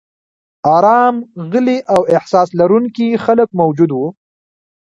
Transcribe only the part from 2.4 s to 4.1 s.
لرونکي خلک موجود و.